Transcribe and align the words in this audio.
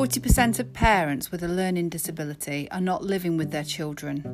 40% 0.00 0.58
of 0.58 0.72
parents 0.72 1.30
with 1.30 1.42
a 1.42 1.48
learning 1.48 1.90
disability 1.90 2.66
are 2.70 2.80
not 2.80 3.02
living 3.02 3.36
with 3.36 3.50
their 3.50 3.62
children. 3.62 4.24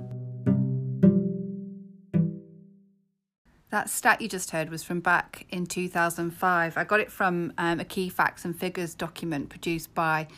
That 3.70 3.90
stat 3.90 4.20
you 4.20 4.28
just 4.28 4.52
heard 4.52 4.70
was 4.70 4.84
from 4.84 5.00
back 5.00 5.44
in 5.50 5.66
2005. 5.66 6.76
I 6.76 6.84
got 6.84 7.00
it 7.00 7.10
from 7.10 7.52
um, 7.58 7.80
a 7.80 7.84
key 7.84 8.08
facts 8.08 8.44
and 8.44 8.56
figures 8.56 8.94
document 8.94 9.48
produced 9.48 9.92
by 9.92 10.28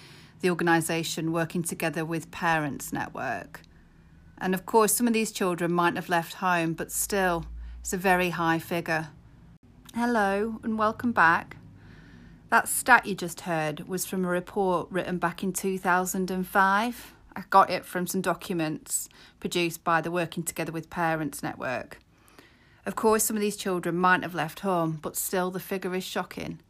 the 0.40 0.48
organisation 0.48 1.30
Working 1.30 1.62
Together 1.62 2.06
with 2.06 2.30
Parents 2.30 2.90
Network. 2.90 3.60
And 4.38 4.54
of 4.54 4.64
course, 4.64 4.94
some 4.94 5.06
of 5.06 5.12
these 5.12 5.30
children 5.30 5.70
might 5.70 5.96
have 5.96 6.08
left 6.08 6.36
home, 6.36 6.72
but 6.72 6.90
still, 6.90 7.44
it's 7.80 7.92
a 7.92 7.98
very 7.98 8.30
high 8.30 8.58
figure. 8.58 9.08
Hello, 9.94 10.58
and 10.62 10.78
welcome 10.78 11.12
back. 11.12 11.58
That 12.50 12.66
stat 12.66 13.04
you 13.04 13.14
just 13.14 13.42
heard 13.42 13.86
was 13.88 14.06
from 14.06 14.24
a 14.24 14.28
report 14.28 14.88
written 14.90 15.18
back 15.18 15.42
in 15.42 15.52
2005. 15.52 17.14
I 17.36 17.42
got 17.50 17.68
it 17.68 17.84
from 17.84 18.06
some 18.06 18.22
documents 18.22 19.10
produced 19.38 19.84
by 19.84 20.00
the 20.00 20.10
Working 20.10 20.42
Together 20.42 20.72
with 20.72 20.88
Parents 20.88 21.42
network. 21.42 21.98
Of 22.86 22.96
course, 22.96 23.24
some 23.24 23.36
of 23.36 23.42
these 23.42 23.58
children 23.58 23.96
might 23.96 24.22
have 24.22 24.34
left 24.34 24.60
home, 24.60 24.98
but 25.02 25.14
still 25.14 25.50
the 25.50 25.60
figure 25.60 25.94
is 25.94 26.04
shocking, 26.04 26.60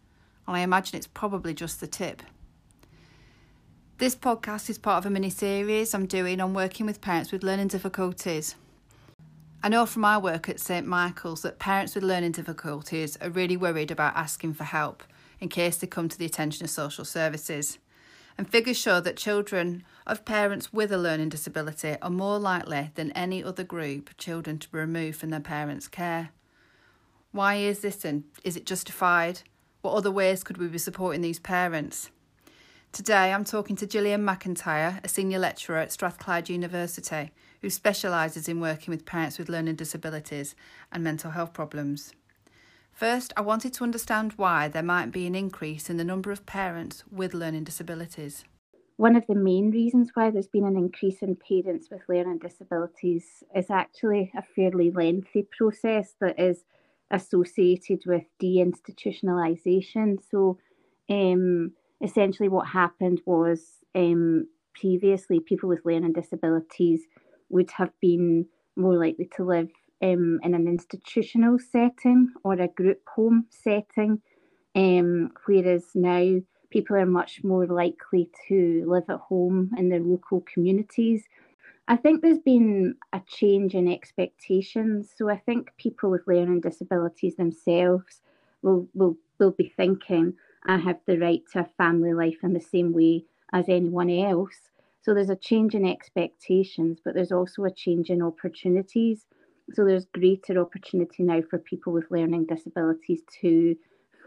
and 0.49 0.57
I 0.57 0.61
imagine 0.61 0.97
it's 0.97 1.07
probably 1.07 1.55
just 1.55 1.79
the 1.79 1.87
tip. 1.87 2.25
This 3.99 4.17
podcast 4.17 4.69
is 4.69 4.79
part 4.79 4.99
of 4.99 5.07
a 5.07 5.11
mini 5.11 5.31
series 5.31 5.95
I'm 5.95 6.07
doing 6.07 6.41
on 6.41 6.55
working 6.55 6.87
with 6.87 7.01
parents 7.01 7.31
with 7.31 7.45
learning 7.45 7.69
difficulties. 7.69 8.57
I 9.63 9.69
know 9.69 9.87
from 9.87 10.03
my 10.03 10.19
work 10.19 10.49
at 10.49 10.59
St 10.59 10.89
Michael's 10.89 11.43
that 11.43 11.61
parents 11.61 11.95
with 11.95 12.03
learning 12.03 12.33
difficulties 12.33 13.17
are 13.19 13.31
really 13.31 13.57
worried 13.57 13.93
about 13.93 14.17
asking 14.17 14.55
for 14.55 14.65
help 14.65 15.05
in 15.41 15.49
case 15.49 15.77
they 15.77 15.87
come 15.87 16.09
to 16.09 16.19
the 16.19 16.27
attention 16.27 16.65
of 16.65 16.71
social 16.71 17.05
services. 17.05 17.79
And 18.37 18.49
figures 18.49 18.79
show 18.79 19.01
that 19.01 19.17
children 19.17 19.85
of 20.07 20.25
parents 20.25 20.73
with 20.73 20.93
a 20.93 20.99
learning 20.99 21.31
disability 21.31 21.97
are 22.01 22.11
more 22.11 22.39
likely 22.39 22.91
than 22.95 23.11
any 23.13 23.43
other 23.43 23.65
group 23.65 24.11
of 24.11 24.17
children 24.17 24.59
to 24.59 24.69
be 24.71 24.79
removed 24.79 25.19
from 25.19 25.31
their 25.31 25.41
parents' 25.41 25.89
care. 25.89 26.31
Why 27.33 27.57
is 27.57 27.81
this 27.81 28.05
and 28.05 28.25
is 28.45 28.57
it 28.57 28.65
justified? 28.65 29.43
What 29.83 29.95
other 29.95 30.11
ways 30.11 30.45
could 30.45 30.57
we 30.57 30.69
be 30.69 30.79
supporting 30.79 31.21
these 31.21 31.39
parents? 31.39 32.11
Today 32.91 33.33
I'm 33.33 33.45
talking 33.45 33.77
to 33.77 33.87
Gillian 33.87 34.25
McIntyre, 34.25 35.05
a 35.05 35.09
senior 35.09 35.39
lecturer 35.39 35.77
at 35.77 35.93
Strathclyde 35.93 36.49
University, 36.49 37.31
who 37.61 37.71
specialises 37.71 38.49
in 38.49 38.61
working 38.61 38.93
with 38.93 39.05
parents 39.05 39.39
with 39.39 39.49
learning 39.49 39.77
disabilities 39.77 40.55
and 40.91 41.05
mental 41.05 41.33
health 41.33 41.53
problems. 41.53 42.13
First, 42.99 43.33
I 43.37 43.43
wanted 43.43 43.75
to 43.75 43.85
understand 43.85 44.33
why 44.33 44.67
there 44.67 44.83
might 44.83 45.13
be 45.13 45.25
an 45.29 45.37
increase 45.37 45.89
in 45.89 45.99
the 45.99 46.05
number 46.05 46.33
of 46.33 46.45
parents 46.47 47.05
with 47.13 47.33
learning 47.33 47.63
disabilities. 47.63 48.43
One 48.97 49.15
of 49.15 49.25
the 49.29 49.37
main 49.37 49.71
reasons 49.71 50.11
why 50.15 50.33
there's 50.33 50.49
been 50.49 50.67
an 50.67 50.77
increase 50.77 51.23
in 51.23 51.37
parents 51.37 51.91
with 51.93 52.01
learning 52.09 52.41
disabilities 52.41 53.45
is 53.55 53.71
actually 53.71 54.33
a 54.37 54.43
fairly 54.43 54.91
lengthy 54.91 55.47
process 55.57 56.17
that 56.21 56.41
is 56.41 56.65
associated 57.13 58.03
with 58.05 58.25
deinstitutionalisation. 58.43 60.19
So, 60.29 60.59
um, 61.09 61.75
essentially, 62.03 62.49
what 62.49 62.67
happened 62.67 63.21
was 63.25 63.77
um, 63.95 64.49
previously 64.75 65.39
people 65.39 65.69
with 65.69 65.85
learning 65.85 66.15
disabilities 66.15 67.03
would 67.49 67.71
have 67.77 67.93
been 68.01 68.47
more 68.75 68.99
likely 68.99 69.31
to 69.37 69.45
live 69.45 69.71
um, 70.03 70.41
in 70.43 70.55
an 70.55 70.69
institutional 70.69 71.59
setting 71.59 72.33
or 72.45 72.55
a 72.55 72.69
group 72.69 73.01
home 73.15 73.47
setting, 73.51 74.21
um, 74.75 75.31
whereas 75.47 75.85
now 75.95 76.41
people 76.71 76.97
are 76.97 77.07
much 77.07 77.43
more 77.43 77.67
likely 77.67 78.31
to 78.49 78.85
live 78.87 79.05
at 79.09 79.21
home 79.21 79.71
in 79.77 79.89
their 79.89 80.01
local 80.01 80.45
communities. 80.53 81.25
I 81.89 81.97
think 81.97 82.21
there's 82.21 82.39
been 82.39 82.97
a 83.15 83.21
change 83.27 83.75
in 83.75 83.91
expectations. 83.91 85.11
So 85.17 85.31
I 85.31 85.39
think 85.39 85.71
people 85.79 86.11
with 86.11 86.27
learning 86.27 86.61
disabilities 86.61 87.37
themselves 87.37 88.21
will, 88.63 88.87
will, 88.95 89.17
will 89.39 89.53
be 89.53 89.73
thinking, 89.75 90.35
I 90.67 90.77
have 90.77 90.99
the 91.07 91.19
right 91.19 91.43
to 91.53 91.61
a 91.61 91.71
family 91.79 92.13
life 92.13 92.39
in 92.43 92.53
the 92.53 92.61
same 92.61 92.93
way 92.93 93.25
as 93.55 93.69
anyone 93.69 94.11
else. 94.11 94.71
So 95.01 95.15
there's 95.15 95.31
a 95.31 95.37
change 95.37 95.75
in 95.75 95.87
expectations, 95.87 96.99
but 97.03 97.15
there's 97.15 97.33
also 97.33 97.65
a 97.65 97.71
change 97.71 98.11
in 98.11 98.21
opportunities. 98.21 99.25
So 99.75 99.85
there's 99.85 100.07
greater 100.07 100.59
opportunity 100.61 101.23
now 101.23 101.43
for 101.49 101.59
people 101.59 101.93
with 101.93 102.11
learning 102.11 102.47
disabilities 102.47 103.23
to 103.43 103.77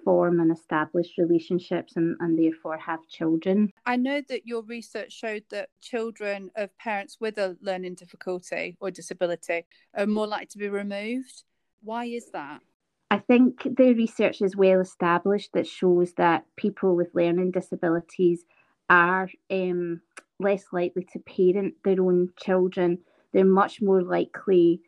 form 0.04 0.40
and 0.40 0.52
establish 0.52 1.08
relationships 1.18 1.94
and, 1.96 2.16
and 2.20 2.38
therefore 2.38 2.78
have 2.78 3.08
children. 3.08 3.72
I 3.86 3.96
know 3.96 4.22
that 4.30 4.48
your 4.48 4.64
research 4.64 5.12
showed 5.12 5.44
that 5.50 5.70
children 5.82 6.50
of 6.56 6.76
parents 6.78 7.18
with 7.20 7.38
a 7.38 7.58
learning 7.62 7.96
difficulty 7.96 8.78
or 8.80 8.92
disability 8.92 9.66
are 9.96 10.08
more 10.08 10.28
likely 10.28 10.48
to 10.48 10.58
be 10.58 10.70
removed. 10.70 11.44
Why 11.84 12.06
is 12.06 12.32
that? 12.32 12.62
I 13.10 13.20
think 13.20 13.64
the 13.64 13.94
research 13.94 14.42
is 14.42 14.56
well 14.56 14.80
established 14.80 15.52
that 15.54 15.68
shows 15.68 16.14
that 16.14 16.46
people 16.56 16.96
with 16.96 17.14
learning 17.14 17.52
disabilities 17.52 18.46
are 18.90 19.30
um, 19.50 20.02
less 20.40 20.64
likely 20.72 21.06
to 21.12 21.20
parent 21.20 21.76
their 21.84 22.02
own 22.02 22.30
children. 22.40 23.00
They're 23.34 23.46
much 23.46 23.82
more 23.82 24.02
likely 24.02 24.82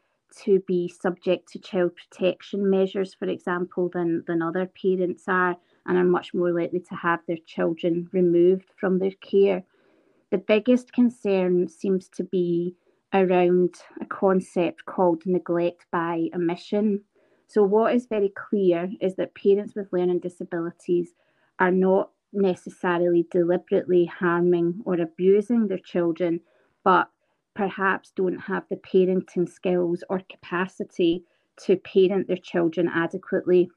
to 0.43 0.59
be 0.67 0.87
subject 0.87 1.51
to 1.51 1.59
child 1.59 1.91
protection 1.95 2.69
measures, 2.69 3.13
for 3.13 3.25
example, 3.27 3.89
than, 3.93 4.23
than 4.27 4.41
other 4.41 4.65
parents 4.81 5.23
are, 5.27 5.55
and 5.85 5.97
are 5.97 6.03
much 6.03 6.33
more 6.33 6.51
likely 6.51 6.79
to 6.79 6.95
have 6.95 7.19
their 7.27 7.37
children 7.45 8.09
removed 8.11 8.69
from 8.75 8.99
their 8.99 9.11
care. 9.21 9.63
The 10.31 10.37
biggest 10.37 10.93
concern 10.93 11.67
seems 11.67 12.09
to 12.09 12.23
be 12.23 12.75
around 13.13 13.75
a 14.01 14.05
concept 14.05 14.85
called 14.85 15.23
neglect 15.25 15.85
by 15.91 16.29
omission. 16.33 17.01
So, 17.47 17.63
what 17.63 17.93
is 17.93 18.07
very 18.07 18.29
clear 18.29 18.89
is 18.99 19.15
that 19.15 19.35
parents 19.35 19.75
with 19.75 19.93
learning 19.93 20.19
disabilities 20.19 21.13
are 21.59 21.71
not 21.71 22.09
necessarily 22.31 23.27
deliberately 23.29 24.05
harming 24.05 24.81
or 24.85 24.99
abusing 24.99 25.67
their 25.67 25.77
children, 25.77 26.39
but 26.83 27.09
perhaps 27.55 28.11
don't 28.15 28.39
have 28.39 28.63
the 28.69 28.75
parenting 28.75 29.49
skills 29.49 30.03
or 30.09 30.21
capacity 30.29 31.23
to 31.65 31.75
parent 31.77 32.27
their 32.27 32.37
children 32.37 32.89
adequately 32.93 33.69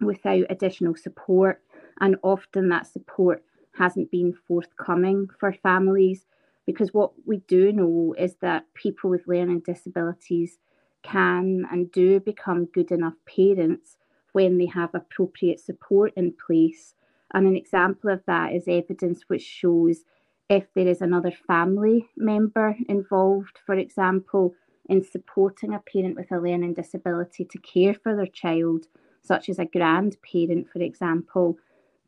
without 0.00 0.44
additional 0.50 0.94
support. 0.94 1.62
And 2.00 2.16
often 2.22 2.68
that 2.70 2.86
support 2.86 3.44
hasn't 3.78 4.10
been 4.10 4.34
forthcoming 4.46 5.28
for 5.38 5.52
families 5.52 6.26
because 6.66 6.94
what 6.94 7.12
we 7.26 7.38
do 7.48 7.72
know 7.72 8.14
is 8.18 8.36
that 8.36 8.72
people 8.74 9.10
with 9.10 9.26
learning 9.26 9.60
disabilities 9.60 10.58
can 11.02 11.66
and 11.70 11.90
do 11.90 12.20
become 12.20 12.66
good 12.66 12.92
enough 12.92 13.14
parents 13.26 13.96
when 14.32 14.58
they 14.58 14.66
have 14.66 14.94
appropriate 14.94 15.60
support 15.60 16.12
in 16.16 16.32
place. 16.46 16.94
And 17.34 17.46
an 17.46 17.56
example 17.56 18.10
of 18.10 18.22
that 18.26 18.52
is 18.52 18.64
evidence 18.68 19.24
which 19.26 19.42
shows 19.42 20.04
if 20.48 20.64
there 20.74 20.86
is 20.86 21.00
another 21.00 21.32
family 21.46 22.08
member 22.16 22.76
involved, 22.88 23.58
for 23.64 23.74
example, 23.74 24.54
in 24.88 25.02
supporting 25.02 25.74
a 25.74 25.80
parent 25.80 26.16
with 26.16 26.30
a 26.32 26.38
learning 26.38 26.74
disability 26.74 27.44
to 27.44 27.58
care 27.58 27.94
for 27.94 28.16
their 28.16 28.26
child, 28.26 28.86
such 29.22 29.48
as 29.48 29.58
a 29.58 29.64
grandparent, 29.64 30.68
for 30.70 30.80
example, 30.80 31.56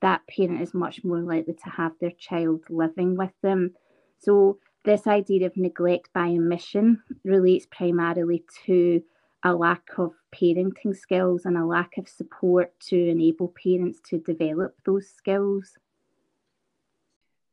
that 0.01 0.23
parent 0.27 0.61
is 0.61 0.75
much 0.75 1.05
more 1.05 1.21
likely 1.21 1.55
to 1.55 1.71
have 1.71 1.93
their 2.01 2.11
child 2.11 2.65
living 2.69 3.17
with 3.17 3.33
them. 3.43 3.75
So, 4.19 4.59
this 4.85 5.07
idea 5.07 5.47
of 5.47 5.57
neglect 5.57 6.11
by 6.13 6.27
omission 6.29 7.03
relates 7.25 7.67
primarily 7.71 8.45
to 8.67 9.03
a 9.43 9.55
lack 9.55 9.89
of 9.99 10.13
parenting 10.35 10.95
skills 10.95 11.47
and 11.47 11.57
a 11.57 11.65
lack 11.65 11.97
of 11.97 12.09
support 12.09 12.79
to 12.81 13.09
enable 13.09 13.55
parents 13.63 14.01
to 14.11 14.19
develop 14.19 14.75
those 14.85 15.09
skills. 15.09 15.79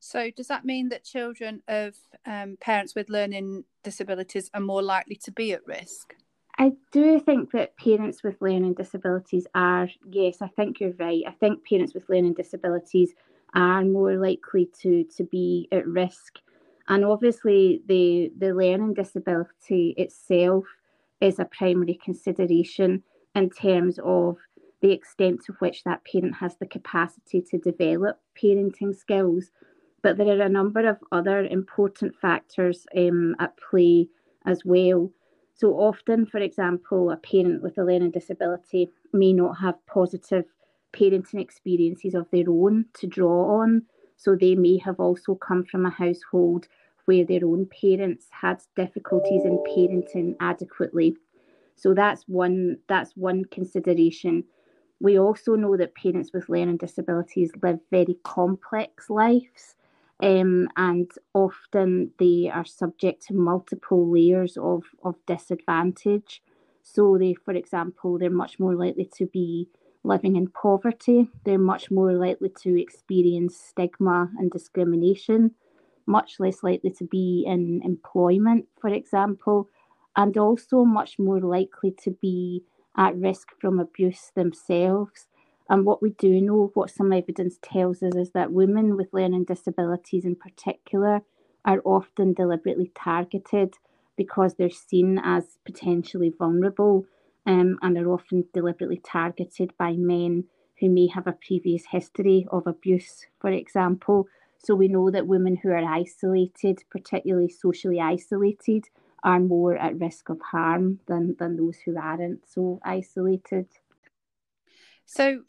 So, 0.04 0.32
does 0.32 0.48
that 0.48 0.64
mean 0.64 0.88
that 0.88 1.04
children 1.04 1.62
of 1.68 1.94
um, 2.26 2.56
parents 2.60 2.96
with 2.96 3.08
learning 3.08 3.62
disabilities 3.84 4.50
are 4.52 4.60
more 4.60 4.82
likely 4.82 5.14
to 5.14 5.30
be 5.30 5.52
at 5.52 5.64
risk? 5.64 6.16
I 6.58 6.72
do 6.90 7.20
think 7.20 7.52
that 7.52 7.76
parents 7.76 8.24
with 8.24 8.42
learning 8.42 8.74
disabilities 8.74 9.46
are, 9.54 9.88
yes, 10.10 10.42
I 10.42 10.48
think 10.48 10.80
you're 10.80 10.94
right. 10.98 11.22
I 11.24 11.30
think 11.30 11.64
parents 11.68 11.94
with 11.94 12.08
learning 12.08 12.34
disabilities 12.34 13.14
are 13.54 13.84
more 13.84 14.16
likely 14.16 14.68
to, 14.80 15.04
to 15.04 15.22
be 15.22 15.68
at 15.70 15.86
risk. 15.86 16.40
And 16.88 17.04
obviously, 17.04 17.80
the, 17.86 18.32
the 18.36 18.52
learning 18.52 18.94
disability 18.94 19.94
itself 19.96 20.64
is 21.20 21.38
a 21.38 21.44
primary 21.44 21.94
consideration 22.02 23.04
in 23.36 23.50
terms 23.50 24.00
of 24.04 24.36
the 24.80 24.90
extent 24.90 25.44
to 25.46 25.52
which 25.60 25.84
that 25.84 26.04
parent 26.04 26.34
has 26.34 26.56
the 26.56 26.66
capacity 26.66 27.40
to 27.40 27.58
develop 27.58 28.18
parenting 28.36 28.96
skills. 28.96 29.52
But 30.02 30.16
there 30.16 30.38
are 30.38 30.42
a 30.42 30.48
number 30.48 30.88
of 30.88 30.98
other 31.12 31.44
important 31.44 32.14
factors 32.16 32.86
um, 32.96 33.36
at 33.38 33.56
play 33.56 34.08
as 34.44 34.64
well. 34.64 35.10
So 35.54 35.74
often, 35.74 36.26
for 36.26 36.38
example, 36.38 37.10
a 37.10 37.16
parent 37.16 37.62
with 37.62 37.78
a 37.78 37.84
learning 37.84 38.10
disability 38.10 38.90
may 39.12 39.32
not 39.32 39.58
have 39.60 39.86
positive 39.86 40.44
parenting 40.92 41.40
experiences 41.40 42.14
of 42.14 42.26
their 42.30 42.48
own 42.48 42.86
to 42.94 43.06
draw 43.06 43.60
on. 43.60 43.82
So 44.16 44.34
they 44.34 44.54
may 44.54 44.78
have 44.78 44.98
also 44.98 45.34
come 45.34 45.64
from 45.64 45.86
a 45.86 45.90
household 45.90 46.68
where 47.04 47.24
their 47.24 47.44
own 47.44 47.66
parents 47.66 48.26
had 48.30 48.62
difficulties 48.76 49.44
in 49.44 49.58
parenting 49.68 50.36
adequately. 50.40 51.16
So 51.76 51.94
that's 51.94 52.24
one 52.28 52.78
that's 52.88 53.16
one 53.16 53.44
consideration. 53.46 54.44
We 55.00 55.18
also 55.18 55.56
know 55.56 55.76
that 55.76 55.96
parents 55.96 56.32
with 56.32 56.48
learning 56.48 56.76
disabilities 56.76 57.50
live 57.60 57.80
very 57.90 58.16
complex 58.22 59.10
lives. 59.10 59.74
Um, 60.22 60.68
and 60.76 61.10
often 61.34 62.12
they 62.18 62.48
are 62.52 62.64
subject 62.64 63.26
to 63.26 63.34
multiple 63.34 64.08
layers 64.08 64.56
of, 64.56 64.84
of 65.02 65.16
disadvantage. 65.26 66.42
So 66.82 67.18
they, 67.18 67.34
for 67.34 67.54
example, 67.54 68.18
they're 68.18 68.30
much 68.30 68.60
more 68.60 68.76
likely 68.76 69.08
to 69.16 69.26
be 69.26 69.68
living 70.04 70.36
in 70.36 70.46
poverty. 70.48 71.28
They're 71.44 71.58
much 71.58 71.90
more 71.90 72.12
likely 72.12 72.52
to 72.62 72.80
experience 72.80 73.56
stigma 73.56 74.30
and 74.38 74.50
discrimination, 74.50 75.52
much 76.06 76.38
less 76.38 76.62
likely 76.62 76.90
to 76.90 77.04
be 77.04 77.44
in 77.46 77.82
employment, 77.84 78.66
for 78.80 78.90
example, 78.90 79.68
and 80.16 80.36
also 80.36 80.84
much 80.84 81.18
more 81.18 81.40
likely 81.40 81.92
to 82.02 82.10
be 82.10 82.62
at 82.96 83.16
risk 83.16 83.48
from 83.60 83.80
abuse 83.80 84.30
themselves. 84.36 85.26
And 85.72 85.86
what 85.86 86.02
we 86.02 86.10
do 86.10 86.38
know, 86.42 86.70
what 86.74 86.90
some 86.90 87.14
evidence 87.14 87.58
tells 87.62 88.02
us, 88.02 88.14
is 88.14 88.32
that 88.32 88.52
women 88.52 88.94
with 88.94 89.14
learning 89.14 89.44
disabilities 89.44 90.26
in 90.26 90.36
particular 90.36 91.22
are 91.64 91.80
often 91.86 92.34
deliberately 92.34 92.92
targeted 92.94 93.78
because 94.14 94.54
they're 94.54 94.68
seen 94.68 95.18
as 95.24 95.56
potentially 95.64 96.30
vulnerable 96.38 97.06
um, 97.46 97.78
and 97.80 97.96
are 97.96 98.12
often 98.12 98.44
deliberately 98.52 99.00
targeted 99.02 99.72
by 99.78 99.94
men 99.94 100.44
who 100.78 100.90
may 100.90 101.06
have 101.06 101.26
a 101.26 101.32
previous 101.32 101.84
history 101.90 102.46
of 102.52 102.66
abuse, 102.66 103.24
for 103.40 103.50
example. 103.50 104.28
So 104.58 104.74
we 104.74 104.88
know 104.88 105.10
that 105.10 105.26
women 105.26 105.56
who 105.56 105.70
are 105.70 105.82
isolated, 105.82 106.84
particularly 106.90 107.48
socially 107.48 107.98
isolated, 107.98 108.90
are 109.24 109.40
more 109.40 109.78
at 109.78 109.98
risk 109.98 110.28
of 110.28 110.38
harm 110.42 111.00
than, 111.06 111.34
than 111.38 111.56
those 111.56 111.78
who 111.86 111.96
aren't 111.96 112.46
so 112.46 112.78
isolated. 112.84 113.68
So, 115.06 115.44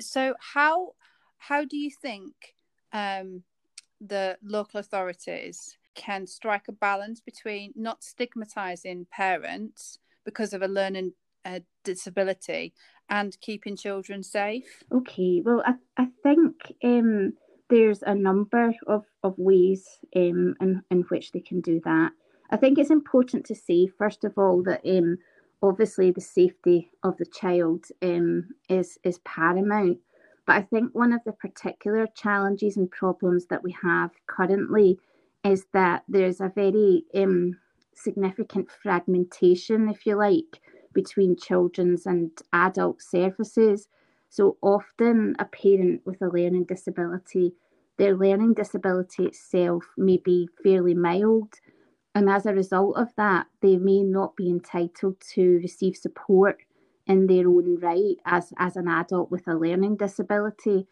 so 0.00 0.34
how 0.54 0.92
how 1.38 1.64
do 1.64 1.76
you 1.76 1.90
think 1.90 2.34
um, 2.92 3.42
the 4.00 4.38
local 4.42 4.80
authorities 4.80 5.76
can 5.94 6.26
strike 6.26 6.68
a 6.68 6.72
balance 6.72 7.20
between 7.20 7.72
not 7.76 8.02
stigmatizing 8.02 9.06
parents 9.10 9.98
because 10.24 10.52
of 10.52 10.62
a 10.62 10.68
learning 10.68 11.12
uh, 11.44 11.60
disability 11.84 12.72
and 13.08 13.38
keeping 13.40 13.76
children 13.76 14.22
safe? 14.22 14.82
Okay, 14.92 15.42
well, 15.44 15.62
I, 15.64 15.74
I 15.96 16.08
think 16.22 16.54
um, 16.82 17.34
there's 17.68 18.02
a 18.02 18.14
number 18.14 18.72
of, 18.86 19.04
of 19.22 19.34
ways 19.36 19.86
um, 20.16 20.54
in, 20.60 20.82
in 20.90 21.02
which 21.08 21.32
they 21.32 21.40
can 21.40 21.60
do 21.60 21.80
that. 21.84 22.12
I 22.50 22.56
think 22.56 22.78
it's 22.78 22.90
important 22.90 23.44
to 23.46 23.54
say, 23.54 23.86
first 23.86 24.24
of 24.24 24.34
all, 24.36 24.62
that 24.64 24.80
um, 24.86 25.18
obviously 25.64 26.10
the 26.10 26.20
safety 26.20 26.90
of 27.02 27.16
the 27.16 27.24
child 27.24 27.86
um, 28.02 28.48
is, 28.68 28.98
is 29.02 29.18
paramount. 29.24 29.98
But 30.46 30.56
I 30.56 30.62
think 30.62 30.94
one 30.94 31.12
of 31.14 31.20
the 31.24 31.32
particular 31.32 32.06
challenges 32.14 32.76
and 32.76 32.90
problems 32.90 33.46
that 33.46 33.62
we 33.62 33.74
have 33.82 34.10
currently 34.26 34.98
is 35.42 35.64
that 35.72 36.04
there's 36.06 36.40
a 36.40 36.52
very 36.54 37.04
um, 37.14 37.58
significant 37.94 38.68
fragmentation, 38.70 39.88
if 39.88 40.04
you 40.04 40.16
like, 40.16 40.60
between 40.92 41.36
children's 41.36 42.04
and 42.04 42.30
adult 42.52 43.00
services. 43.00 43.88
So 44.28 44.58
often, 44.60 45.34
a 45.38 45.46
parent 45.46 46.02
with 46.04 46.20
a 46.20 46.28
learning 46.28 46.64
disability, 46.64 47.54
their 47.96 48.14
learning 48.14 48.54
disability 48.54 49.24
itself 49.24 49.84
may 49.96 50.18
be 50.18 50.48
fairly 50.62 50.94
mild. 50.94 51.54
And 52.14 52.30
as 52.30 52.46
a 52.46 52.54
result 52.54 52.96
of 52.96 53.08
that, 53.16 53.46
they 53.60 53.76
may 53.76 54.02
not 54.02 54.36
be 54.36 54.48
entitled 54.48 55.16
to 55.34 55.58
receive 55.62 55.96
support 55.96 56.58
in 57.06 57.26
their 57.26 57.48
own 57.48 57.78
right 57.80 58.16
as, 58.24 58.52
as 58.58 58.76
an 58.76 58.88
adult 58.88 59.30
with 59.30 59.46
a 59.48 59.54
learning 59.54 59.96
disability. 59.96 60.86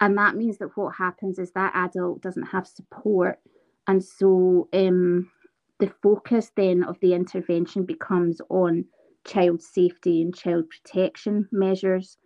And 0.00 0.16
that 0.18 0.36
means 0.36 0.58
that 0.58 0.76
what 0.76 0.96
happens 0.96 1.38
is 1.38 1.52
that 1.52 1.72
adult 1.74 2.20
doesn't 2.20 2.44
have 2.48 2.66
support. 2.66 3.38
And 3.86 4.04
so 4.04 4.68
um, 4.72 5.30
the 5.78 5.92
focus 6.02 6.52
then 6.54 6.84
of 6.84 6.98
the 7.00 7.14
intervention 7.14 7.84
becomes 7.84 8.40
on 8.50 8.84
child 9.26 9.62
safety 9.62 10.22
and 10.22 10.34
child 10.34 10.66
protection 10.68 11.48
measures. 11.50 12.18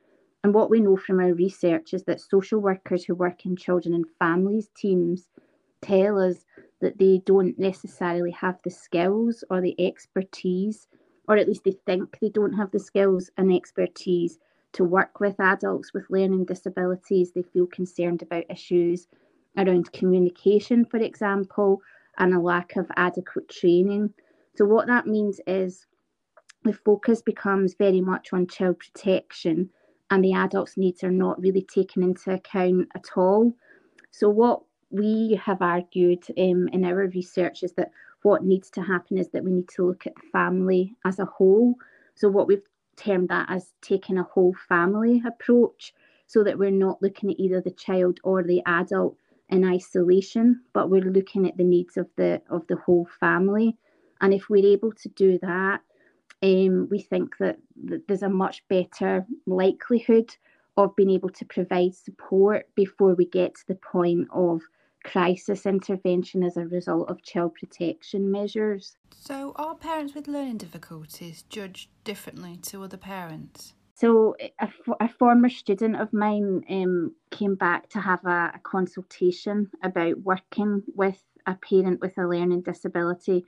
And 0.43 0.53
what 0.53 0.71
we 0.71 0.81
know 0.81 0.97
from 0.97 1.21
our 1.21 1.33
research 1.33 1.95
is 1.95 2.05
that 2.05 2.21
social 2.21 2.61
workers 2.61 3.05
who 3.05 3.15
work 3.15 3.47
in 3.47 3.57
children 3.57 3.95
and 3.95 4.05
families 4.19 4.69
teams 4.77 5.29
tell 5.81 6.19
us 6.19 6.45
that 6.85 6.99
they 6.99 7.23
don't 7.25 7.59
necessarily 7.59 8.31
have 8.31 8.59
the 8.63 8.71
skills 8.71 9.43
or 9.49 9.63
the 9.63 9.75
expertise, 9.79 10.87
or 11.27 11.37
at 11.39 11.49
least 11.49 11.65
they 11.65 11.77
think 11.87 12.19
they 12.21 12.29
don't 12.29 12.53
have 12.53 12.71
the 12.71 12.79
skills 12.79 13.31
and 13.39 13.51
expertise 13.51 14.39
to 14.75 14.85
work 14.85 15.19
with 15.19 15.41
adults 15.41 15.95
with 15.95 16.05
learning 16.11 16.45
disabilities. 16.45 17.33
They 17.33 17.43
feel 17.43 17.67
concerned 17.67 18.21
about 18.21 18.45
issues 18.51 19.09
around 19.57 19.93
communication, 19.93 20.85
for 20.85 20.99
example, 20.99 21.81
and 22.19 22.35
a 22.35 22.41
lack 22.41 22.77
of 22.77 22.91
adequate 22.97 23.49
training. 23.49 24.13
So, 24.55 24.67
what 24.67 24.87
that 24.89 25.07
means 25.07 25.41
is 25.47 25.87
the 26.65 26.75
focus 26.75 27.23
becomes 27.23 27.75
very 27.75 28.03
much 28.03 28.35
on 28.35 28.47
child 28.47 28.79
protection 28.79 29.71
and 30.11 30.23
the 30.23 30.35
adults' 30.35 30.77
needs 30.77 31.03
are 31.03 31.11
not 31.11 31.41
really 31.41 31.63
taken 31.63 32.03
into 32.03 32.33
account 32.33 32.89
at 32.95 33.07
all. 33.17 33.55
So, 34.11 34.29
what 34.29 34.63
we 34.95 35.41
have 35.45 35.61
argued 35.61 36.25
um, 36.39 36.69
in 36.69 36.85
our 36.85 37.09
research 37.09 37.63
is 37.63 37.73
that 37.73 37.91
what 38.23 38.45
needs 38.45 38.71
to 38.71 38.83
happen 38.83 39.19
is 39.19 39.29
that 39.31 39.45
we 39.45 39.51
need 39.51 39.69
to 39.69 39.87
look 39.87 40.07
at 40.07 40.15
the 40.15 40.29
family 40.33 40.95
as 41.05 41.19
a 41.19 41.25
whole. 41.25 41.75
So, 42.15 42.29
what 42.29 42.47
we've 42.47 42.63
termed 42.97 43.29
that 43.29 43.47
as 43.51 43.73
taking 43.83 44.19
a 44.19 44.23
whole 44.23 44.55
family 44.69 45.23
approach, 45.27 45.93
so 46.27 46.43
that 46.45 46.59
we're 46.59 46.71
not 46.71 47.03
looking 47.03 47.31
at 47.31 47.41
either 47.41 47.61
the 47.61 47.71
child 47.71 48.19
or 48.25 48.43
the 48.43 48.63
adult 48.67 49.17
in 49.51 49.65
isolation, 49.65 50.63
but 50.73 50.89
we're 50.89 51.03
looking 51.03 51.47
at 51.47 51.57
the 51.57 51.65
needs 51.65 51.97
of 51.97 52.09
the 52.17 52.41
of 52.49 52.67
the 52.69 52.77
whole 52.77 53.07
family. 53.21 53.77
And 54.21 54.33
if 54.33 54.49
we're 54.49 54.67
able 54.67 54.93
to 54.93 55.09
do 55.11 55.39
that, 55.41 55.81
um, 56.43 56.89
we 56.91 57.01
think 57.01 57.37
that, 57.39 57.59
that 57.85 58.07
there's 58.07 58.23
a 58.23 58.29
much 58.29 58.67
better 58.69 59.27
likelihood 59.47 60.35
of 60.77 60.97
being 60.97 61.11
able 61.11 61.31
to 61.31 61.45
provide 61.45 61.95
support 61.95 62.69
before 62.75 63.15
we 63.15 63.27
get 63.27 63.55
to 63.55 63.67
the 63.69 63.75
point 63.77 64.29
of 64.33 64.63
crisis 65.05 65.67
intervention 65.67 66.43
as 66.43 66.57
a 66.57 66.67
result 66.67 67.09
of 67.09 67.23
child 67.23 67.55
protection 67.55 68.31
measures. 68.31 68.97
So, 69.11 69.53
are 69.57 69.75
parents 69.75 70.15
with 70.15 70.29
learning 70.29 70.59
difficulties 70.59 71.45
judged 71.49 71.91
differently 72.03 72.57
to 72.63 72.83
other 72.83 72.97
parents? 72.97 73.75
So, 73.95 74.35
a, 74.61 74.69
a 75.01 75.09
former 75.09 75.49
student 75.49 75.97
of 75.97 76.13
mine 76.13 76.65
um, 76.69 77.15
came 77.31 77.55
back 77.55 77.89
to 77.91 78.01
have 78.01 78.25
a, 78.25 78.53
a 78.55 78.61
consultation 78.63 79.71
about 79.83 80.21
working 80.23 80.83
with 80.95 81.23
a 81.47 81.55
parent 81.55 82.01
with 82.01 82.17
a 82.19 82.27
learning 82.27 82.63
disability 82.63 83.45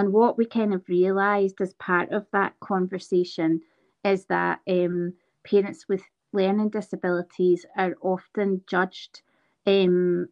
and 0.00 0.14
what 0.14 0.38
we 0.38 0.46
kind 0.46 0.72
of 0.72 0.88
realised 0.88 1.60
as 1.60 1.74
part 1.74 2.10
of 2.10 2.26
that 2.32 2.58
conversation 2.60 3.60
is 4.02 4.24
that 4.26 4.60
um, 4.66 5.12
parents 5.44 5.88
with 5.90 6.02
learning 6.32 6.70
disabilities 6.70 7.66
are 7.76 7.94
often 8.00 8.62
judged 8.66 9.20
um, 9.66 10.26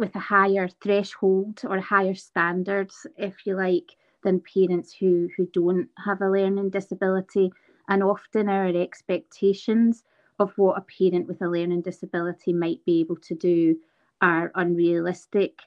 with 0.00 0.16
a 0.16 0.20
higher 0.20 0.68
threshold 0.82 1.62
or 1.64 1.80
higher 1.80 2.14
standards, 2.16 3.06
if 3.18 3.46
you 3.46 3.56
like, 3.56 3.96
than 4.24 4.40
parents 4.40 4.94
who, 4.94 5.28
who 5.36 5.46
don't 5.52 5.88
have 6.04 6.20
a 6.22 6.30
learning 6.30 6.70
disability. 6.70 7.52
And 7.88 8.02
often 8.02 8.48
our 8.48 8.68
expectations 8.68 10.04
of 10.40 10.52
what 10.56 10.78
a 10.78 10.82
parent 10.82 11.28
with 11.28 11.42
a 11.42 11.48
learning 11.48 11.82
disability 11.82 12.52
might 12.54 12.84
be 12.86 13.00
able 13.00 13.16
to 13.18 13.34
do 13.36 13.76
are 14.22 14.52
unrealistic 14.56 15.60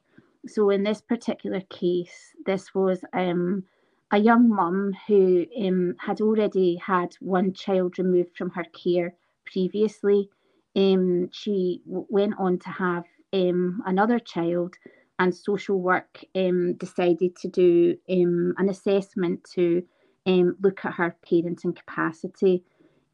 so 0.48 0.70
in 0.70 0.84
this 0.84 1.02
particular 1.02 1.62
case, 1.70 2.34
this 2.46 2.76
was 2.76 3.04
um, 3.14 3.64
a 4.12 4.18
young 4.20 4.50
mum 4.50 4.94
who 5.08 5.46
um, 5.62 5.96
had 6.00 6.22
already 6.22 6.76
had 6.78 7.16
one 7.22 7.54
child 7.54 7.98
removed 7.98 8.36
from 8.38 8.50
her 8.52 8.66
care 8.66 9.16
previously. 9.46 10.30
Um, 10.76 11.30
she 11.32 11.82
w- 11.88 12.06
went 12.10 12.34
on 12.38 12.60
to 12.60 12.70
have 12.70 13.06
um, 13.34 13.82
another 13.86 14.20
child, 14.20 14.76
and 15.20 15.36
social 15.36 15.80
work 15.80 16.24
um, 16.36 16.74
decided 16.74 17.36
to 17.38 17.48
do 17.48 17.96
um, 18.10 18.54
an 18.58 18.70
assessment 18.70 19.44
to 19.56 19.84
um, 20.26 20.56
look 20.62 20.86
at 20.86 20.94
her 20.94 21.16
parenting 21.30 21.76
capacity. 21.76 22.64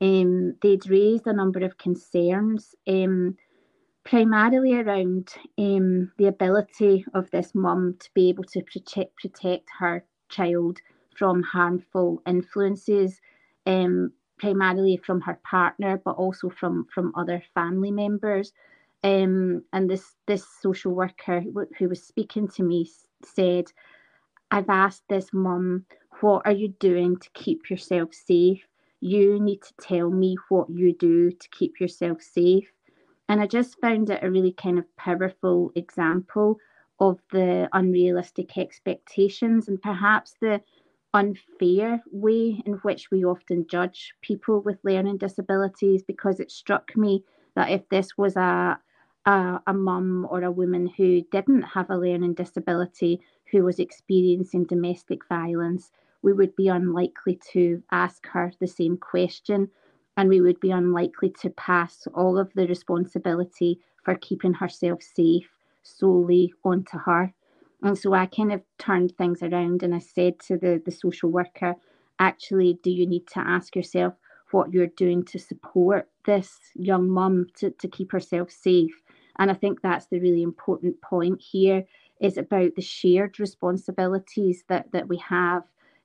Um, 0.01 0.55
they'd 0.61 0.89
raised 0.89 1.27
a 1.27 1.33
number 1.33 1.59
of 1.65 1.77
concerns. 1.77 2.75
Um, 2.87 3.37
primarily 4.05 4.73
around 4.73 5.29
the 5.57 6.25
ability 6.25 7.05
of 7.13 7.29
this 7.29 7.53
mum 7.53 7.95
to 7.99 8.09
be 8.15 8.29
able 8.29 8.43
to 8.45 8.61
protect, 8.63 9.15
protect 9.17 9.69
her 9.77 10.03
child 10.29 10.79
from 11.15 11.43
harmful 11.43 12.21
influences, 12.25 13.19
primarily 14.39 14.97
from 14.97 15.21
her 15.21 15.37
partner, 15.43 16.01
but 16.03 16.11
also 16.11 16.49
from, 16.49 16.87
from 16.93 17.13
other 17.15 17.43
family 17.53 17.91
members. 17.91 18.51
Um, 19.03 19.63
and 19.71 19.89
this 19.89 20.15
this 20.27 20.45
social 20.61 20.93
worker 20.93 21.41
who 21.77 21.89
was 21.89 22.03
speaking 22.03 22.47
to 22.49 22.63
me 22.63 22.89
said, 23.23 23.65
"I've 24.51 24.69
asked 24.69 25.03
this 25.09 25.31
mum, 25.33 25.85
what 26.21 26.45
are 26.45 26.51
you 26.53 26.69
doing 26.79 27.17
to 27.17 27.29
keep 27.33 27.69
yourself 27.69 28.13
safe? 28.13 28.67
You 28.99 29.39
need 29.39 29.61
to 29.63 29.73
tell 29.79 30.09
me 30.09 30.35
what 30.49 30.69
you 30.69 30.93
do 30.93 31.31
to 31.31 31.49
keep 31.49 31.79
yourself 31.79 32.21
safe." 32.21 32.71
And 33.29 33.39
I 33.41 33.47
just 33.47 33.79
found 33.79 34.09
it 34.09 34.23
a 34.23 34.31
really 34.31 34.53
kind 34.53 34.79
of 34.79 34.95
powerful 34.97 35.71
example 35.75 36.59
of 36.99 37.19
the 37.31 37.69
unrealistic 37.73 38.57
expectations 38.57 39.67
and 39.67 39.81
perhaps 39.81 40.35
the 40.41 40.61
unfair 41.13 42.03
way 42.11 42.61
in 42.65 42.73
which 42.83 43.09
we 43.11 43.23
often 43.23 43.65
judge 43.67 44.13
people 44.21 44.61
with 44.61 44.77
learning 44.83 45.17
disabilities 45.17 46.03
because 46.03 46.39
it 46.39 46.51
struck 46.51 46.95
me 46.97 47.23
that 47.55 47.69
if 47.69 47.87
this 47.89 48.17
was 48.17 48.35
a 48.35 48.79
a, 49.29 49.61
a 49.67 49.73
mum 49.73 50.27
or 50.31 50.43
a 50.43 50.51
woman 50.51 50.87
who 50.97 51.21
didn't 51.31 51.61
have 51.61 51.89
a 51.91 51.97
learning 51.97 52.33
disability 52.33 53.21
who 53.51 53.63
was 53.63 53.79
experiencing 53.79 54.63
domestic 54.65 55.27
violence, 55.27 55.91
we 56.23 56.33
would 56.33 56.55
be 56.55 56.67
unlikely 56.67 57.39
to 57.51 57.83
ask 57.91 58.25
her 58.27 58.51
the 58.59 58.67
same 58.67 58.97
question 58.97 59.69
and 60.17 60.29
we 60.29 60.41
would 60.41 60.59
be 60.59 60.71
unlikely 60.71 61.31
to 61.41 61.49
pass 61.51 62.07
all 62.15 62.39
of 62.39 62.51
the 62.55 62.67
responsibility 62.67 63.79
for 64.03 64.15
keeping 64.15 64.53
herself 64.55 65.01
safe 65.03 65.49
solely 65.83 66.51
onto 66.63 66.97
her. 66.97 67.33
And 67.83 67.97
so 67.97 68.13
I 68.13 68.25
kind 68.25 68.51
of 68.51 68.61
turned 68.79 69.15
things 69.15 69.43
around 69.43 69.83
and 69.83 69.93
I 69.93 69.99
said 69.99 70.39
to 70.47 70.57
the, 70.57 70.81
the 70.83 70.91
social 70.91 71.29
worker, 71.29 71.75
actually, 72.17 72.79
do 72.83 72.89
you 72.89 73.05
need 73.05 73.27
to 73.27 73.39
ask 73.39 73.75
yourself 73.75 74.15
what 74.51 74.73
you're 74.73 74.87
doing 74.87 75.23
to 75.25 75.37
support 75.39 76.09
this 76.25 76.57
young 76.75 77.09
mum 77.09 77.45
to, 77.57 77.69
to 77.69 77.87
keep 77.87 78.11
herself 78.11 78.49
safe? 78.51 79.03
And 79.39 79.49
I 79.49 79.55
think 79.55 79.81
that's 79.81 80.05
the 80.07 80.19
really 80.19 80.43
important 80.43 81.01
point 81.01 81.41
here 81.41 81.85
is 82.19 82.37
about 82.37 82.75
the 82.75 82.81
shared 82.81 83.39
responsibilities 83.39 84.63
that, 84.67 84.91
that 84.91 85.07
we 85.07 85.17
have 85.17 85.63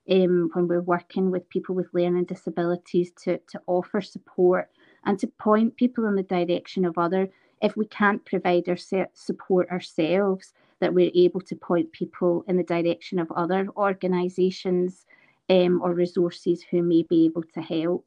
um, 0.09 0.49
when 0.53 0.67
we're 0.67 0.81
working 0.81 1.29
with 1.29 1.49
people 1.49 1.75
with 1.75 1.93
learning 1.93 2.25
disabilities 2.25 3.11
to, 3.23 3.37
to 3.49 3.61
offer 3.67 4.01
support 4.01 4.71
and 5.05 5.19
to 5.19 5.27
point 5.27 5.75
people 5.75 6.07
in 6.07 6.15
the 6.15 6.23
direction 6.23 6.85
of 6.85 6.97
other 6.97 7.29
if 7.61 7.75
we 7.75 7.85
can't 7.87 8.23
provide 8.25 8.67
our 8.67 8.77
support 9.13 9.69
ourselves, 9.69 10.53
that 10.79 10.93
we're 10.93 11.11
able 11.15 11.41
to 11.41 11.55
point 11.55 11.91
people 11.91 12.43
in 12.47 12.57
the 12.57 12.63
direction 12.63 13.17
of 13.17 13.31
other 13.31 13.67
organisations 13.77 15.05
um, 15.49 15.81
or 15.81 15.93
resources 15.93 16.63
who 16.69 16.83
may 16.83 17.03
be 17.03 17.25
able 17.25 17.43
to 17.43 17.61
help. 17.61 18.05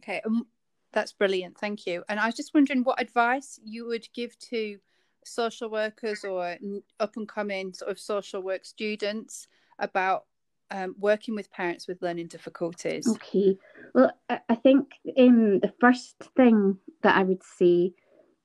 Okay, 0.00 0.20
um, 0.24 0.46
that's 0.92 1.12
brilliant. 1.12 1.58
Thank 1.58 1.86
you. 1.86 2.02
And 2.08 2.18
I 2.18 2.26
was 2.26 2.34
just 2.34 2.54
wondering 2.54 2.82
what 2.82 3.00
advice 3.00 3.60
you 3.64 3.86
would 3.86 4.06
give 4.14 4.38
to 4.50 4.78
social 5.24 5.70
workers 5.70 6.24
or 6.24 6.56
up 6.98 7.16
and 7.16 7.28
coming 7.28 7.72
sort 7.72 7.90
of 7.90 7.98
social 7.98 8.42
work 8.42 8.64
students 8.64 9.46
about 9.78 10.24
um, 10.70 10.94
working 10.98 11.34
with 11.34 11.50
parents 11.50 11.88
with 11.88 12.02
learning 12.02 12.28
difficulties? 12.28 13.06
Okay. 13.08 13.58
Well, 13.94 14.12
I 14.28 14.54
think 14.54 14.88
um, 15.18 15.60
the 15.60 15.72
first 15.80 16.16
thing 16.36 16.78
that 17.02 17.16
I 17.16 17.22
would 17.22 17.42
say 17.42 17.92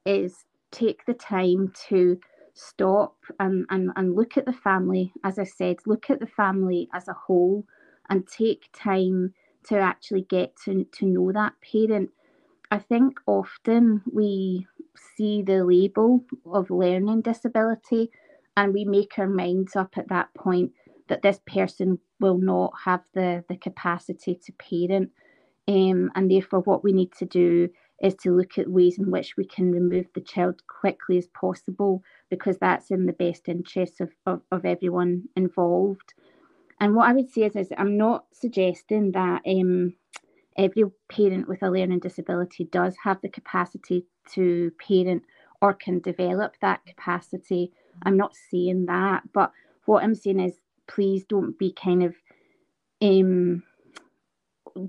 is 0.06 0.46
take 0.72 1.06
the 1.06 1.14
time 1.14 1.72
to 1.90 2.20
stop 2.54 3.16
and, 3.40 3.66
and, 3.70 3.92
and 3.96 4.16
look 4.16 4.38
at 4.38 4.46
the 4.46 4.54
family. 4.54 5.14
As 5.24 5.38
I 5.38 5.44
said, 5.44 5.78
look 5.86 6.10
at 6.10 6.20
the 6.20 6.28
family 6.28 6.90
as 6.94 7.08
a 7.08 7.14
whole 7.14 7.66
and 8.10 8.28
take 8.28 8.70
time 8.74 9.34
to 9.66 9.78
actually 9.78 10.22
get 10.22 10.56
to, 10.66 10.86
to 10.94 11.06
know 11.06 11.32
that 11.32 11.54
parent. 11.62 12.10
I 12.76 12.80
think 12.80 13.22
often 13.26 14.02
we 14.12 14.68
see 15.16 15.42
the 15.42 15.64
label 15.64 16.26
of 16.46 16.70
learning 16.70 17.22
disability 17.22 18.12
and 18.58 18.74
we 18.74 18.84
make 18.84 19.18
our 19.18 19.30
minds 19.30 19.78
up 19.78 19.98
at 19.98 20.10
that 20.10 20.34
point 20.34 20.74
that 21.08 21.22
this 21.22 21.40
person 21.48 22.00
will 22.20 22.38
not 22.38 22.74
have 22.84 23.00
the, 23.14 23.46
the 23.48 23.56
capacity 23.56 24.38
to 24.44 24.52
parent. 24.54 25.10
Um, 25.70 26.12
and 26.16 26.30
therefore, 26.30 26.60
what 26.62 26.84
we 26.84 26.92
need 26.92 27.14
to 27.14 27.26
do 27.26 27.70
is 28.04 28.14
to 28.16 28.36
look 28.36 28.58
at 28.58 28.70
ways 28.70 29.00
in 29.00 29.10
which 29.10 29.38
we 29.38 29.46
can 29.46 29.72
remove 29.72 30.08
the 30.14 30.20
child 30.20 30.62
quickly 30.68 31.18
as 31.18 31.28
possible 31.28 32.04
because 32.30 32.58
that's 32.58 32.92
in 32.92 33.06
the 33.06 33.14
best 33.14 33.48
interests 33.48 34.02
of, 34.02 34.10
of, 34.26 34.42
of 34.52 34.66
everyone 34.66 35.30
involved. 35.38 36.14
And 36.82 36.94
what 36.94 37.08
I 37.08 37.14
would 37.14 37.30
say 37.30 37.44
is, 37.44 37.56
is 37.56 37.72
I'm 37.78 37.96
not 37.96 38.26
suggesting 38.34 39.14
that 39.14 39.44
um, 39.48 39.94
every 40.58 40.84
parent 41.10 41.48
with 41.48 41.62
a 41.64 41.70
learning 41.70 42.00
disability 42.00 42.66
does 42.66 42.96
have 43.04 43.20
the 43.22 43.30
capacity 43.30 44.06
to 44.32 44.72
parent 44.80 45.24
or 45.62 45.74
can 45.74 46.00
develop 46.00 46.56
that 46.62 46.86
capacity. 46.86 47.72
I'm 48.04 48.18
not 48.18 48.36
saying 48.52 48.86
that, 48.88 49.24
but 49.34 49.52
what 49.86 50.04
I'm 50.04 50.16
saying 50.16 50.40
is 50.40 50.60
please 50.88 51.26
don't 51.26 51.58
be 51.58 51.74
kind 51.74 52.04
of 52.04 52.16
um 53.02 53.64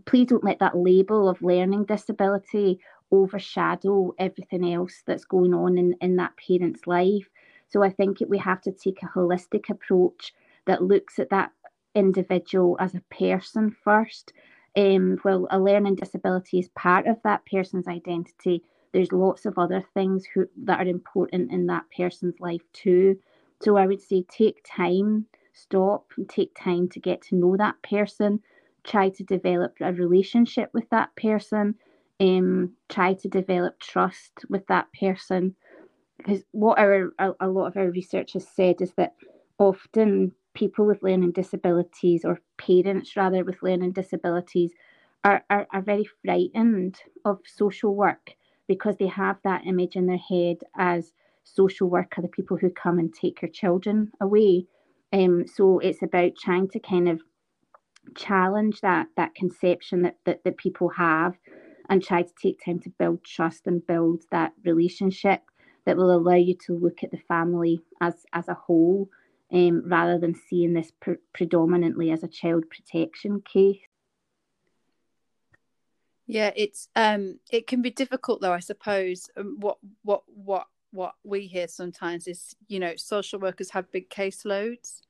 please 0.04 0.26
don't 0.26 0.44
let 0.44 0.58
that 0.58 0.76
label 0.76 1.28
of 1.28 1.42
learning 1.42 1.84
disability 1.84 2.80
overshadow 3.12 4.12
everything 4.18 4.72
else 4.72 5.02
that's 5.06 5.24
going 5.24 5.54
on 5.54 5.78
in, 5.78 5.94
in 6.00 6.16
that 6.16 6.32
parent's 6.36 6.86
life. 6.86 7.28
So 7.68 7.82
I 7.82 7.90
think 7.90 8.18
we 8.28 8.38
have 8.38 8.60
to 8.62 8.72
take 8.72 9.02
a 9.02 9.18
holistic 9.18 9.70
approach 9.70 10.32
that 10.66 10.82
looks 10.82 11.18
at 11.18 11.30
that 11.30 11.52
individual 11.94 12.76
as 12.80 12.94
a 12.94 13.02
person 13.10 13.74
first. 13.84 14.32
Um, 14.76 15.18
well, 15.24 15.46
a 15.50 15.58
learning 15.58 15.96
disability 15.96 16.58
is 16.58 16.68
part 16.70 17.06
of 17.06 17.16
that 17.24 17.42
person's 17.50 17.88
identity. 17.88 18.62
There's 18.92 19.12
lots 19.12 19.46
of 19.46 19.58
other 19.58 19.82
things 19.94 20.26
who, 20.26 20.46
that 20.64 20.80
are 20.80 20.88
important 20.90 21.50
in 21.50 21.66
that 21.66 21.84
person's 21.96 22.38
life 22.40 22.62
too. 22.72 23.18
So 23.62 23.76
I 23.76 23.86
would 23.86 24.02
say 24.02 24.24
take 24.28 24.62
time 24.66 25.26
stop 25.56 26.12
and 26.16 26.28
take 26.28 26.54
time 26.54 26.88
to 26.88 27.00
get 27.00 27.22
to 27.22 27.34
know 27.34 27.56
that 27.56 27.76
person, 27.82 28.40
try 28.84 29.08
to 29.08 29.24
develop 29.24 29.74
a 29.80 29.92
relationship 29.92 30.70
with 30.74 30.88
that 30.90 31.08
person, 31.16 31.74
um, 32.20 32.72
try 32.88 33.14
to 33.14 33.28
develop 33.28 33.78
trust 33.80 34.44
with 34.48 34.66
that 34.66 34.86
person. 35.00 35.56
Because 36.18 36.44
what 36.52 36.78
our 36.78 37.12
a, 37.18 37.32
a 37.40 37.48
lot 37.48 37.66
of 37.66 37.76
our 37.76 37.90
research 37.90 38.34
has 38.34 38.46
said 38.46 38.80
is 38.80 38.92
that 38.96 39.14
often 39.58 40.32
people 40.56 40.86
with 40.86 41.02
learning 41.02 41.32
disabilities 41.32 42.24
or 42.24 42.40
parents 42.56 43.14
rather 43.14 43.44
with 43.44 43.62
learning 43.62 43.92
disabilities 43.92 44.72
are, 45.22 45.44
are, 45.50 45.66
are 45.72 45.82
very 45.82 46.08
frightened 46.24 46.96
of 47.24 47.38
social 47.46 47.94
work 47.94 48.32
because 48.66 48.96
they 48.96 49.06
have 49.06 49.36
that 49.44 49.66
image 49.66 49.96
in 49.96 50.06
their 50.06 50.16
head 50.16 50.56
as 50.76 51.12
social 51.44 51.88
work 51.88 52.14
are 52.16 52.22
the 52.22 52.28
people 52.28 52.56
who 52.56 52.70
come 52.70 52.98
and 52.98 53.12
take 53.14 53.42
your 53.42 53.50
children 53.50 54.10
away. 54.20 54.66
Um, 55.12 55.44
so 55.46 55.78
it's 55.78 56.02
about 56.02 56.32
trying 56.36 56.68
to 56.70 56.80
kind 56.80 57.08
of 57.08 57.20
challenge 58.16 58.80
that 58.80 59.08
that 59.16 59.34
conception 59.34 60.02
that, 60.02 60.16
that 60.24 60.44
that 60.44 60.56
people 60.56 60.88
have 60.90 61.34
and 61.88 62.02
try 62.02 62.22
to 62.22 62.32
take 62.40 62.64
time 62.64 62.78
to 62.80 62.90
build 62.98 63.22
trust 63.24 63.66
and 63.66 63.86
build 63.86 64.22
that 64.30 64.52
relationship 64.64 65.42
that 65.84 65.96
will 65.96 66.14
allow 66.14 66.36
you 66.36 66.54
to 66.66 66.72
look 66.72 67.02
at 67.02 67.10
the 67.10 67.20
family 67.28 67.80
as 68.00 68.24
as 68.32 68.48
a 68.48 68.54
whole 68.54 69.08
um, 69.52 69.82
rather 69.86 70.18
than 70.18 70.34
seeing 70.34 70.72
this 70.72 70.92
pre- 71.00 71.16
predominantly 71.32 72.10
as 72.10 72.22
a 72.22 72.28
child 72.28 72.64
protection 72.70 73.42
case. 73.42 73.80
Yeah 76.26 76.50
it's 76.56 76.88
um 76.96 77.38
it 77.52 77.68
can 77.68 77.82
be 77.82 77.90
difficult 77.90 78.40
though 78.40 78.52
i 78.52 78.58
suppose. 78.58 79.30
Um, 79.36 79.56
what 79.60 79.78
what 80.02 80.22
what 80.26 80.66
what 80.90 81.14
we 81.24 81.46
hear 81.46 81.68
sometimes 81.68 82.26
is 82.26 82.56
you 82.68 82.80
know 82.80 82.96
social 82.96 83.38
workers 83.38 83.70
have 83.70 83.90
big 83.92 84.10
caseloads. 84.10 85.02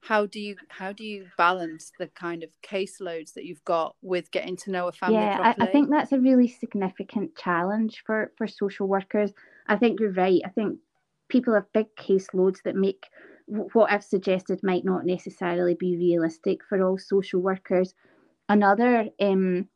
How 0.00 0.26
do 0.26 0.40
you 0.40 0.56
how 0.68 0.92
do 0.92 1.04
you 1.04 1.26
balance 1.36 1.92
the 1.98 2.08
kind 2.08 2.42
of 2.42 2.50
caseloads 2.62 3.34
that 3.34 3.44
you've 3.44 3.64
got 3.64 3.94
with 4.02 4.30
getting 4.30 4.56
to 4.58 4.70
know 4.70 4.88
a 4.88 4.92
family 4.92 5.16
yeah 5.16 5.54
I, 5.58 5.64
I, 5.64 5.66
think 5.66 5.90
that's 5.90 6.12
a 6.12 6.18
really 6.18 6.48
significant 6.48 7.36
challenge 7.36 8.02
for 8.06 8.32
for 8.36 8.46
social 8.46 8.88
workers. 8.88 9.32
I 9.68 9.76
think 9.76 10.00
you're 10.00 10.12
right. 10.12 10.40
I 10.44 10.48
think 10.48 10.78
people 11.28 11.54
have 11.54 11.72
big 11.72 11.94
caseloads 11.96 12.62
that 12.64 12.74
make 12.74 13.04
what 13.46 13.90
i've 13.90 14.04
suggested 14.04 14.60
might 14.62 14.84
not 14.84 15.04
necessarily 15.04 15.74
be 15.74 15.96
realistic 15.96 16.60
for 16.68 16.82
all 16.82 16.98
social 16.98 17.40
workers. 17.40 17.94
Another 18.48 19.08
um, 19.20 19.68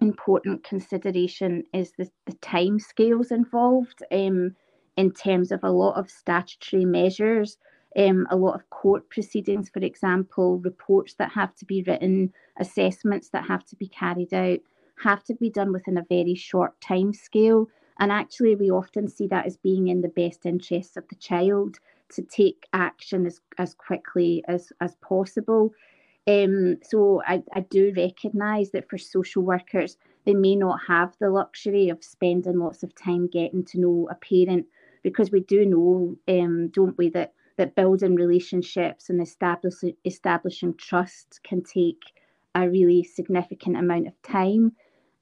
important 0.00 0.64
consideration 0.64 1.64
is 1.72 1.92
the, 1.98 2.08
the 2.26 2.34
time 2.34 2.78
scales 2.78 3.30
involved 3.30 4.02
um, 4.12 4.54
in 4.96 5.12
terms 5.12 5.52
of 5.52 5.60
a 5.62 5.70
lot 5.70 5.96
of 5.96 6.10
statutory 6.10 6.84
measures, 6.84 7.56
um, 7.96 8.26
a 8.30 8.36
lot 8.36 8.54
of 8.54 8.68
court 8.70 9.08
proceedings, 9.10 9.68
for 9.68 9.80
example, 9.80 10.58
reports 10.58 11.14
that 11.14 11.30
have 11.32 11.54
to 11.56 11.64
be 11.64 11.82
written, 11.86 12.32
assessments 12.58 13.28
that 13.30 13.46
have 13.46 13.64
to 13.66 13.76
be 13.76 13.88
carried 13.88 14.34
out, 14.34 14.58
have 15.02 15.22
to 15.24 15.34
be 15.34 15.50
done 15.50 15.72
within 15.72 15.96
a 15.96 16.06
very 16.08 16.34
short 16.34 16.80
time 16.80 17.12
scale. 17.12 17.68
And 18.00 18.12
actually, 18.12 18.54
we 18.54 18.70
often 18.70 19.08
see 19.08 19.26
that 19.28 19.46
as 19.46 19.56
being 19.56 19.88
in 19.88 20.02
the 20.02 20.08
best 20.08 20.46
interests 20.46 20.96
of 20.96 21.08
the 21.08 21.16
child 21.16 21.78
to 22.14 22.22
take 22.22 22.66
action 22.72 23.26
as, 23.26 23.40
as 23.58 23.74
quickly 23.74 24.42
as, 24.48 24.72
as 24.80 24.96
possible. 24.96 25.72
Um, 26.26 26.76
so 26.82 27.22
I, 27.26 27.42
I 27.54 27.60
do 27.60 27.92
recognise 27.96 28.70
that 28.72 28.88
for 28.88 28.98
social 28.98 29.42
workers, 29.42 29.96
they 30.26 30.34
may 30.34 30.56
not 30.56 30.78
have 30.86 31.14
the 31.20 31.30
luxury 31.30 31.88
of 31.88 32.04
spending 32.04 32.58
lots 32.58 32.82
of 32.82 32.94
time 32.94 33.28
getting 33.28 33.64
to 33.66 33.80
know 33.80 34.08
a 34.10 34.14
parent 34.14 34.66
because 35.02 35.30
we 35.30 35.40
do 35.40 35.64
know, 35.64 36.16
um, 36.28 36.68
don't 36.68 36.98
we, 36.98 37.08
that 37.10 37.32
that 37.58 37.74
building 37.74 38.14
relationships 38.14 39.10
and 39.10 39.20
establishing 39.20 39.94
establishing 40.04 40.74
trust 40.76 41.40
can 41.42 41.62
take 41.62 42.00
a 42.54 42.68
really 42.68 43.04
significant 43.04 43.76
amount 43.76 44.06
of 44.06 44.14
time. 44.22 44.72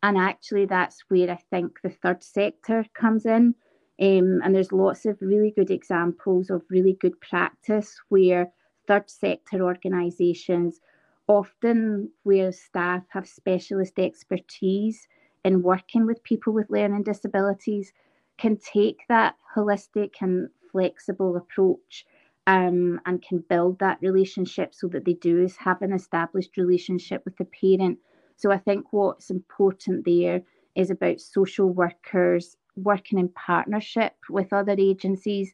And 0.02 0.16
actually, 0.16 0.66
that's 0.66 1.02
where 1.08 1.30
I 1.30 1.38
think 1.50 1.80
the 1.82 1.90
third 1.90 2.22
sector 2.22 2.84
comes 2.94 3.26
in. 3.26 3.54
Um, 4.00 4.40
and 4.44 4.54
there's 4.54 4.72
lots 4.72 5.06
of 5.06 5.16
really 5.20 5.52
good 5.56 5.70
examples 5.70 6.50
of 6.50 6.62
really 6.68 6.94
good 7.00 7.18
practice 7.20 7.98
where 8.08 8.52
third 8.86 9.08
sector 9.08 9.62
organisations, 9.62 10.80
often 11.28 12.10
where 12.22 12.52
staff 12.52 13.02
have 13.08 13.26
specialist 13.26 13.98
expertise 13.98 15.08
in 15.44 15.62
working 15.62 16.06
with 16.06 16.22
people 16.22 16.52
with 16.52 16.70
learning 16.70 17.04
disabilities, 17.04 17.92
can 18.36 18.58
take 18.58 19.00
that 19.08 19.34
holistic 19.56 20.14
and 20.20 20.50
flexible 20.70 21.36
approach 21.36 22.04
um, 22.46 23.00
and 23.06 23.22
can 23.22 23.42
build 23.48 23.78
that 23.78 23.98
relationship 24.02 24.74
so 24.74 24.88
that 24.88 25.04
they 25.04 25.14
do 25.14 25.42
is 25.42 25.56
have 25.56 25.80
an 25.80 25.92
established 25.92 26.56
relationship 26.56 27.22
with 27.24 27.36
the 27.38 27.46
parent. 27.46 27.98
So 28.36 28.52
I 28.52 28.58
think 28.58 28.92
what's 28.92 29.30
important 29.30 30.04
there 30.04 30.42
is 30.74 30.90
about 30.90 31.20
social 31.20 31.70
workers 31.70 32.56
working 32.76 33.18
in 33.18 33.28
partnership 33.30 34.14
with 34.28 34.52
other 34.52 34.74
agencies 34.78 35.52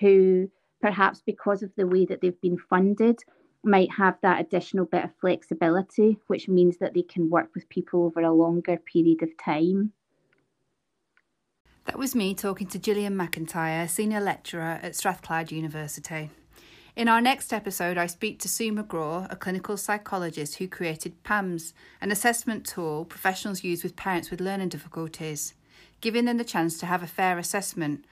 who 0.00 0.50
perhaps 0.80 1.22
because 1.24 1.62
of 1.62 1.70
the 1.76 1.86
way 1.86 2.04
that 2.04 2.20
they've 2.20 2.40
been 2.40 2.58
funded 2.58 3.18
might 3.62 3.90
have 3.92 4.18
that 4.22 4.40
additional 4.40 4.84
bit 4.84 5.04
of 5.04 5.10
flexibility, 5.20 6.18
which 6.26 6.48
means 6.48 6.76
that 6.78 6.92
they 6.92 7.02
can 7.02 7.30
work 7.30 7.48
with 7.54 7.68
people 7.68 8.04
over 8.04 8.20
a 8.20 8.32
longer 8.32 8.76
period 8.76 9.22
of 9.22 9.30
time. 9.42 9.92
That 11.86 11.98
was 11.98 12.14
me 12.14 12.34
talking 12.34 12.66
to 12.68 12.78
Gillian 12.78 13.14
McIntyre, 13.14 13.88
Senior 13.88 14.20
Lecturer 14.20 14.80
at 14.82 14.96
Strathclyde 14.96 15.52
University. 15.52 16.30
In 16.96 17.08
our 17.08 17.20
next 17.20 17.52
episode, 17.52 17.98
I 17.98 18.06
speak 18.06 18.38
to 18.40 18.48
Sue 18.48 18.72
McGaw, 18.72 19.26
a 19.30 19.36
clinical 19.36 19.76
psychologist 19.76 20.56
who 20.56 20.68
created 20.68 21.22
PAMS, 21.24 21.74
an 22.00 22.12
assessment 22.12 22.64
tool 22.64 23.04
professionals 23.04 23.64
use 23.64 23.82
with 23.82 23.96
parents 23.96 24.30
with 24.30 24.40
learning 24.40 24.68
difficulties, 24.68 25.54
giving 26.04 26.26
them 26.26 26.36
the 26.36 26.44
chance 26.44 26.76
to 26.76 26.84
have 26.84 27.02
a 27.02 27.06
fair 27.06 27.38
assessment. 27.38 28.04